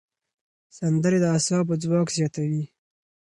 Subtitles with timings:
[0.77, 2.63] سندرې د اعصابو ځواک زیاتوي.